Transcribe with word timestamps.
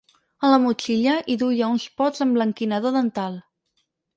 A 0.45 0.49
la 0.53 0.59
motxilla, 0.63 1.13
hi 1.29 1.35
duia 1.43 1.69
uns 1.75 1.85
pots 2.01 2.23
d’emblanquinador 2.25 2.99
dental. 2.99 3.39